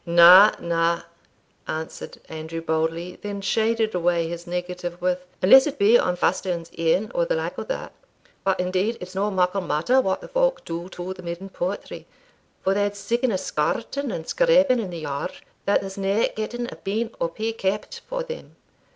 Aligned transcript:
"Na, 0.03 0.51
na," 0.59 1.01
answered 1.67 2.17
Andrew 2.27 2.59
boldly; 2.59 3.19
then 3.21 3.39
shaded 3.39 3.93
away 3.93 4.27
his 4.27 4.47
negative 4.47 4.99
with, 4.99 5.23
"unless 5.43 5.67
it 5.67 5.77
be 5.77 5.95
on 5.95 6.15
Fastern's 6.15 6.71
e'en, 6.79 7.11
or 7.13 7.25
the 7.25 7.35
like 7.35 7.59
o' 7.59 7.61
that 7.65 7.91
But 8.43 8.59
indeed 8.59 8.97
it's 8.99 9.13
no 9.13 9.29
muckle 9.29 9.61
matter 9.61 10.01
what 10.01 10.21
the 10.21 10.27
folk 10.27 10.65
do 10.65 10.89
to 10.89 11.13
the 11.13 11.21
midden 11.21 11.49
pootry, 11.49 12.05
for 12.63 12.73
they 12.73 12.81
had 12.81 12.95
siccan 12.95 13.31
a 13.31 13.37
skarting 13.37 14.11
and 14.11 14.27
scraping 14.27 14.79
in 14.79 14.89
the 14.89 14.97
yard, 14.97 15.33
that 15.65 15.81
there's 15.81 15.99
nae 15.99 16.29
getting 16.35 16.65
a 16.71 16.77
bean 16.77 17.11
or 17.19 17.29
pea 17.29 17.53
keepit 17.53 18.01
for 18.07 18.23
them. 18.23 18.55